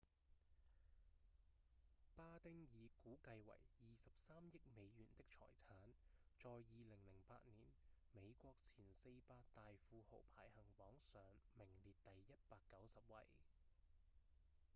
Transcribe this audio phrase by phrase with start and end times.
[2.15, 5.75] 巴汀以估計為23億美元的財產
[6.39, 6.63] 在2008
[7.55, 7.69] 年
[8.11, 11.21] 美國前四百大富豪排行榜上
[11.55, 13.27] 名列第190位